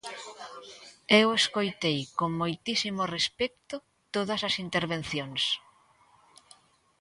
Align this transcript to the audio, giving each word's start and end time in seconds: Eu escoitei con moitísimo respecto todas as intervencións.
Eu 1.21 1.27
escoitei 1.39 1.99
con 2.19 2.29
moitísimo 2.41 3.01
respecto 3.17 3.75
todas 4.15 4.41
as 4.49 4.55
intervencións. 4.65 5.41